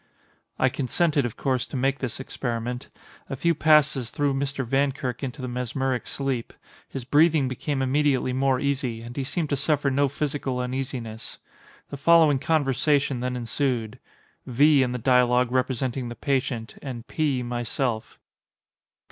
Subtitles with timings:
[0.57, 2.89] I consented of course to make this experiment.
[3.29, 4.65] A few passes threw Mr.
[4.65, 6.53] Vankirk into the mesmeric sleep.
[6.89, 11.37] His breathing became immediately more easy, and he seemed to suffer no physical uneasiness.
[11.91, 14.81] The following conversation then ensued:—V.
[14.81, 17.43] in the dialogue representing the patient, and P.
[17.43, 18.17] myself.